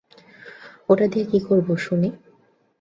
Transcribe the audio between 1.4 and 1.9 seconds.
করবো